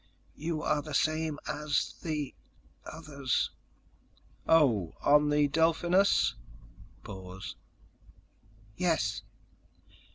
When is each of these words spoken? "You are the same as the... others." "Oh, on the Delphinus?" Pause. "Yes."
"You 0.35 0.63
are 0.63 0.81
the 0.81 0.95
same 0.95 1.37
as 1.47 1.93
the... 2.01 2.33
others." 2.85 3.51
"Oh, 4.47 4.95
on 5.03 5.29
the 5.29 5.47
Delphinus?" 5.47 6.33
Pause. 7.03 7.55
"Yes." 8.75 9.21